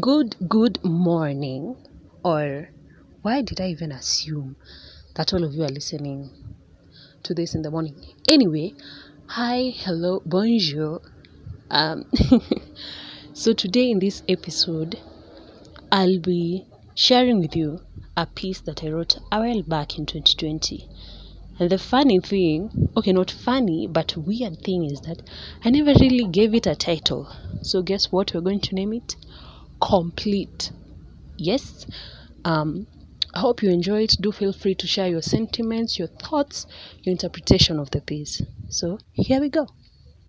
[0.00, 1.76] Good, good morning.
[2.24, 2.70] Or
[3.20, 4.56] why did I even assume
[5.16, 6.30] that all of you are listening
[7.24, 7.96] to this in the morning?
[8.26, 8.72] Anyway,
[9.26, 11.02] hi, hello, bonjour.
[11.70, 12.06] Um,
[13.34, 14.98] so today in this episode,
[15.92, 16.64] I'll be
[16.94, 17.82] sharing with you
[18.16, 20.88] a piece that I wrote a while back in 2020.
[21.58, 25.20] And the funny thing, okay, not funny, but weird thing is that
[25.62, 27.28] I never really gave it a title.
[27.60, 28.32] So guess what?
[28.32, 29.16] We're going to name it
[29.82, 30.72] Complete.
[31.36, 31.86] Yes.
[32.44, 32.86] Um,
[33.34, 34.14] I hope you enjoy it.
[34.20, 36.66] Do feel free to share your sentiments, your thoughts,
[37.02, 38.40] your interpretation of the piece.
[38.68, 39.66] So here we go.